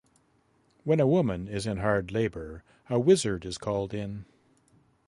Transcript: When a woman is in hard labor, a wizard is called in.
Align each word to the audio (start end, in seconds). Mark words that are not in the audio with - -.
When 0.83 0.99
a 0.99 1.05
woman 1.05 1.47
is 1.47 1.67
in 1.67 1.77
hard 1.77 2.11
labor, 2.11 2.63
a 2.89 2.99
wizard 2.99 3.45
is 3.45 3.59
called 3.59 3.93
in. 3.93 4.25